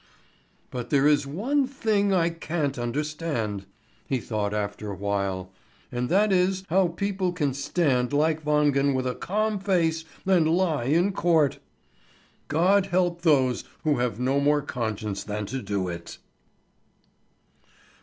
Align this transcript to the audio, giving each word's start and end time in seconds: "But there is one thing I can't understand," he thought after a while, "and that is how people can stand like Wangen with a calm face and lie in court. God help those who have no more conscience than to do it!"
"But 0.71 0.89
there 0.89 1.05
is 1.05 1.27
one 1.27 1.67
thing 1.67 2.11
I 2.11 2.31
can't 2.31 2.79
understand," 2.79 3.67
he 4.07 4.17
thought 4.17 4.51
after 4.51 4.89
a 4.89 4.95
while, 4.95 5.51
"and 5.91 6.09
that 6.09 6.31
is 6.31 6.63
how 6.69 6.87
people 6.87 7.31
can 7.31 7.53
stand 7.53 8.11
like 8.11 8.43
Wangen 8.43 8.95
with 8.95 9.05
a 9.05 9.13
calm 9.13 9.59
face 9.59 10.03
and 10.25 10.49
lie 10.51 10.85
in 10.85 11.11
court. 11.11 11.59
God 12.47 12.87
help 12.87 13.21
those 13.21 13.63
who 13.83 13.99
have 13.99 14.19
no 14.19 14.39
more 14.39 14.63
conscience 14.63 15.23
than 15.23 15.45
to 15.45 15.61
do 15.61 15.87
it!" 15.87 16.17